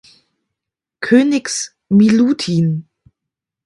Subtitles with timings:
[0.99, 2.87] Königs Milutin.